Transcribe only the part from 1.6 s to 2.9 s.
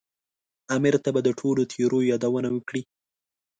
تېریو یادونه وکړي.